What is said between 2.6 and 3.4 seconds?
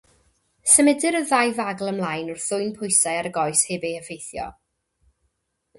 pwysau ar y